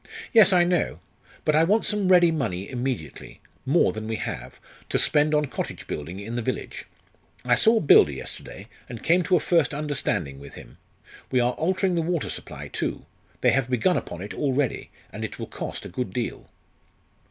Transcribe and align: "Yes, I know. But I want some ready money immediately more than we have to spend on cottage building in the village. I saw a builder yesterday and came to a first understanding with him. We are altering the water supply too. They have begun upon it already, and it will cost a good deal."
"Yes, 0.33 0.51
I 0.51 0.63
know. 0.63 0.99
But 1.45 1.55
I 1.55 1.63
want 1.63 1.85
some 1.85 2.07
ready 2.07 2.31
money 2.31 2.67
immediately 2.67 3.39
more 3.67 3.93
than 3.93 4.07
we 4.07 4.15
have 4.15 4.59
to 4.89 4.97
spend 4.97 5.35
on 5.35 5.45
cottage 5.45 5.85
building 5.85 6.19
in 6.19 6.35
the 6.35 6.41
village. 6.41 6.85
I 7.45 7.53
saw 7.53 7.77
a 7.77 7.81
builder 7.81 8.11
yesterday 8.11 8.67
and 8.89 9.03
came 9.03 9.21
to 9.21 9.35
a 9.35 9.39
first 9.39 9.75
understanding 9.75 10.39
with 10.39 10.55
him. 10.55 10.79
We 11.29 11.39
are 11.39 11.53
altering 11.53 11.93
the 11.93 12.01
water 12.01 12.31
supply 12.31 12.67
too. 12.67 13.05
They 13.41 13.51
have 13.51 13.69
begun 13.69 13.95
upon 13.95 14.23
it 14.23 14.33
already, 14.33 14.89
and 15.13 15.23
it 15.23 15.37
will 15.37 15.45
cost 15.45 15.85
a 15.85 15.89
good 15.89 16.13
deal." 16.13 16.49